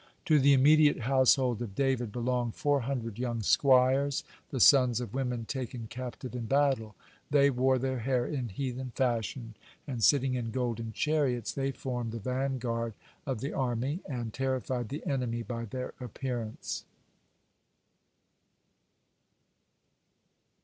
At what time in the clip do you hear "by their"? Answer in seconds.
15.43-15.93